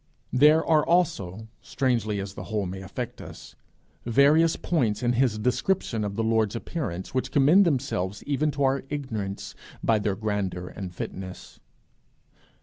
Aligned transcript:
There 0.33 0.65
are 0.65 0.83
also, 0.83 1.47
strangely 1.61 2.19
as 2.19 2.33
the 2.33 2.45
whole 2.45 2.65
may 2.65 2.81
affect 2.81 3.21
us, 3.21 3.55
various 4.03 4.55
points 4.55 5.03
in 5.03 5.13
his 5.13 5.37
description 5.37 6.03
of 6.03 6.15
the 6.15 6.23
Lord's 6.23 6.55
appearance 6.55 7.13
which 7.13 7.29
commend 7.31 7.65
themselves 7.65 8.23
even 8.23 8.49
to 8.53 8.63
our 8.63 8.83
ignorance 8.89 9.53
by 9.83 9.99
their 9.99 10.15
grandeur 10.15 10.69
and 10.69 10.91
fitness. 10.91 11.59